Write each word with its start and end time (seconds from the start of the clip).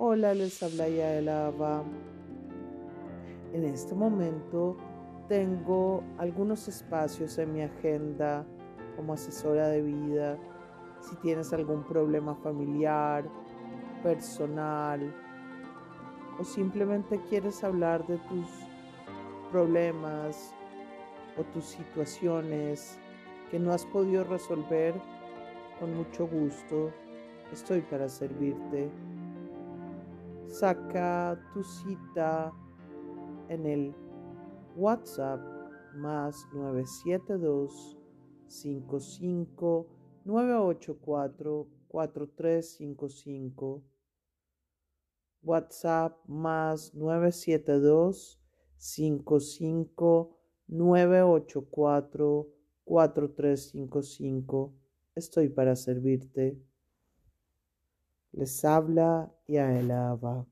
Hola, 0.00 0.32
les 0.32 0.62
habla 0.62 0.88
Yael 0.88 1.28
Ava. 1.28 1.82
En 3.52 3.64
este 3.64 3.96
momento 3.96 4.76
tengo 5.28 6.04
algunos 6.18 6.68
espacios 6.68 7.36
en 7.38 7.52
mi 7.52 7.62
agenda 7.62 8.46
como 8.94 9.14
asesora 9.14 9.66
de 9.66 9.82
vida. 9.82 10.38
Si 11.00 11.16
tienes 11.16 11.52
algún 11.52 11.82
problema 11.82 12.36
familiar, 12.36 13.28
personal 14.04 15.12
o 16.38 16.44
simplemente 16.44 17.20
quieres 17.28 17.64
hablar 17.64 18.06
de 18.06 18.18
tus 18.18 18.46
problemas 19.50 20.54
o 21.36 21.42
tus 21.42 21.64
situaciones 21.64 23.00
que 23.50 23.58
no 23.58 23.72
has 23.72 23.84
podido 23.84 24.22
resolver, 24.22 24.94
con 25.80 25.92
mucho 25.96 26.28
gusto 26.28 26.92
estoy 27.52 27.80
para 27.80 28.08
servirte 28.08 28.92
saca 30.58 31.38
tu 31.54 31.62
cita 31.62 32.52
en 33.48 33.64
el 33.64 33.94
WhatsApp 34.74 35.40
más 35.94 36.48
972 36.52 37.96
55 38.48 39.86
984 40.24 41.68
4355 41.86 43.84
WhatsApp 45.44 46.18
más 46.26 46.92
972 46.92 48.40
55 48.78 50.36
984 50.66 52.48
4355 52.84 54.74
Estoy 55.14 55.48
para 55.48 55.76
servirte. 55.76 56.60
Les 58.38 58.64
habla 58.64 59.30
y 59.48 59.56
alaba. 59.58 60.46